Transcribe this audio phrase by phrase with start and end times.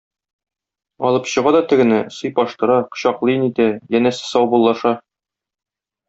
[1.09, 3.67] Алып чыга да тегене сыйпаштыра, кочаклый-нитә,
[3.97, 4.95] янәсе саубуллаша.